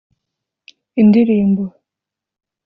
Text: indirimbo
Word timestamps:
indirimbo 1.01 1.63